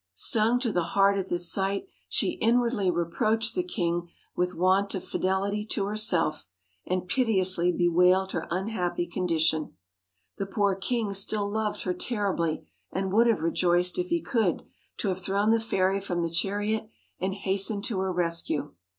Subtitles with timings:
[0.15, 4.95] Stung to the heart at this sight she in wardly reproached the king with want
[4.95, 6.47] of fidelity to herself,
[6.87, 9.77] and piteously bewailed her unhappy condition.
[10.39, 14.63] The poor king still loved her tenderly, and would have rejoiced, if he could,
[14.97, 16.89] to have thrown the fairy from the chariot,
[17.19, 18.73] and hastened to her rescue.